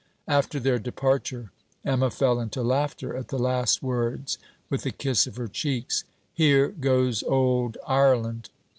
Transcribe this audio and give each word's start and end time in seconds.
After 0.27 0.59
their 0.59 0.79
departure, 0.79 1.51
Emma 1.85 2.09
fell 2.09 2.39
into 2.39 2.63
laughter 2.63 3.15
at 3.15 3.27
the 3.27 3.37
last 3.37 3.83
words 3.83 4.39
with 4.67 4.81
the 4.81 4.89
kiss 4.89 5.27
of 5.27 5.35
her 5.35 5.47
cheeks: 5.47 6.05
'Here 6.33 6.69
goes 6.69 7.21
old 7.21 7.77
Ireland!' 7.85 8.49